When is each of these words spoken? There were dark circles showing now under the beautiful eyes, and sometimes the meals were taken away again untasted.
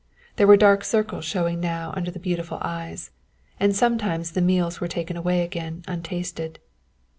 There 0.37 0.47
were 0.47 0.57
dark 0.57 0.83
circles 0.83 1.25
showing 1.25 1.59
now 1.59 1.93
under 1.95 2.09
the 2.09 2.17
beautiful 2.17 2.57
eyes, 2.63 3.11
and 3.59 3.75
sometimes 3.75 4.31
the 4.31 4.41
meals 4.41 4.81
were 4.81 4.87
taken 4.87 5.15
away 5.15 5.43
again 5.43 5.83
untasted. 5.87 6.57